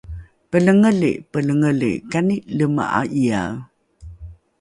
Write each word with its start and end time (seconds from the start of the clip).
Pelengeli, 0.51 1.11
Pelengeli, 1.31 1.91
kani 2.11 2.35
lema'a'iyae? 2.57 3.45